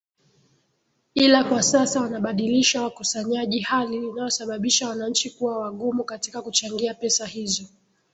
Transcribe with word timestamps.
ila 1.13 1.43
kwa 1.43 1.63
sasa 1.63 2.01
wanabadilisha 2.01 2.81
wakusanyaji 2.81 3.59
hali 3.59 3.95
inayosababisha 3.95 4.89
wananchi 4.89 5.29
kuwa 5.29 5.59
wagumu 5.59 6.03
katika 6.03 6.41
kuchangia 6.41 6.93
pesa 6.93 7.25
hizo 7.25 7.63